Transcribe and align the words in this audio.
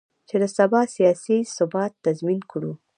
چې 0.27 0.35
د 0.41 0.45
سبا 0.57 0.81
سیاسي 0.95 1.37
ثبات 1.55 1.91
تضمین 2.05 2.41
کړو. 2.51 2.71